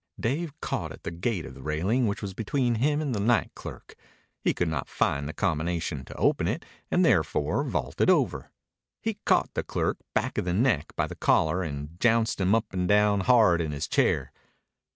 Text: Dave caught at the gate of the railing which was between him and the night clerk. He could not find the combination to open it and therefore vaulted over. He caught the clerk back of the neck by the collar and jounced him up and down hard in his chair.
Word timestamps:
Dave 0.19 0.59
caught 0.61 0.91
at 0.91 1.03
the 1.03 1.11
gate 1.11 1.45
of 1.45 1.53
the 1.53 1.61
railing 1.61 2.07
which 2.07 2.23
was 2.23 2.33
between 2.33 2.73
him 2.81 3.01
and 3.01 3.13
the 3.13 3.19
night 3.19 3.51
clerk. 3.53 3.93
He 4.39 4.51
could 4.51 4.67
not 4.67 4.89
find 4.89 5.29
the 5.29 5.31
combination 5.31 6.03
to 6.05 6.15
open 6.15 6.47
it 6.47 6.65
and 6.89 7.05
therefore 7.05 7.63
vaulted 7.63 8.09
over. 8.09 8.49
He 8.99 9.19
caught 9.27 9.53
the 9.53 9.61
clerk 9.63 9.99
back 10.15 10.39
of 10.39 10.45
the 10.45 10.53
neck 10.53 10.87
by 10.95 11.05
the 11.05 11.13
collar 11.13 11.61
and 11.61 11.99
jounced 11.99 12.41
him 12.41 12.55
up 12.55 12.73
and 12.73 12.87
down 12.87 13.19
hard 13.19 13.61
in 13.61 13.71
his 13.71 13.87
chair. 13.87 14.31